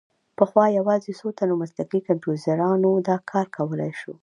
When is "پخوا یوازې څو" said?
0.37-1.27